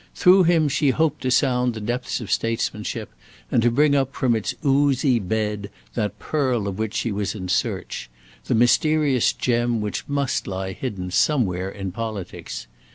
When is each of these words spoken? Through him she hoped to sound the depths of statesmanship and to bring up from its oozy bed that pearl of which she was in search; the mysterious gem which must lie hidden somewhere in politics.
Through 0.15 0.45
him 0.45 0.67
she 0.67 0.89
hoped 0.89 1.21
to 1.21 1.29
sound 1.29 1.75
the 1.75 1.79
depths 1.79 2.19
of 2.19 2.31
statesmanship 2.31 3.11
and 3.51 3.61
to 3.61 3.69
bring 3.69 3.93
up 3.95 4.15
from 4.15 4.35
its 4.35 4.55
oozy 4.65 5.19
bed 5.19 5.69
that 5.93 6.17
pearl 6.17 6.67
of 6.67 6.79
which 6.79 6.95
she 6.95 7.11
was 7.11 7.35
in 7.35 7.47
search; 7.47 8.09
the 8.45 8.55
mysterious 8.55 9.31
gem 9.31 9.79
which 9.79 10.07
must 10.07 10.47
lie 10.47 10.71
hidden 10.73 11.11
somewhere 11.11 11.69
in 11.69 11.91
politics. 11.91 12.65